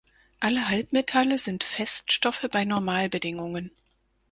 [0.39, 3.69] Alle Halbmetalle sind Feststoffe bei Normalbedingungen.